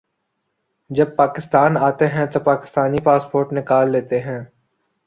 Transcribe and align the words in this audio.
جب 0.89 1.15
پاکستان 1.15 1.77
آتے 1.79 2.07
ہیں 2.07 2.25
تو 2.25 2.39
پاکستانی 2.39 3.03
پاسپورٹ 3.03 3.53
نکال 3.53 3.91
لیتے 3.91 4.19
ہیں 4.19 4.39